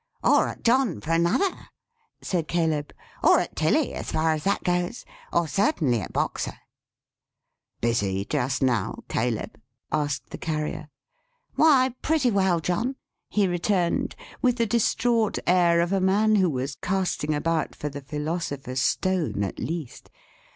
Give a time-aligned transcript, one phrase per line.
[0.23, 1.69] "Or at John for another,"
[2.23, 2.91] said Caleb.
[3.21, 5.05] "Or at Tilly, as far as that goes.
[5.31, 6.55] Or certainly at Boxer."
[7.81, 9.59] "Busy just now, Caleb?"
[9.91, 10.89] asked the Carrier.
[11.53, 12.95] "Why, pretty well John,"
[13.29, 18.01] he returned, with the distraught air of a man who was casting about for the
[18.01, 20.09] Philosopher's stone, at least.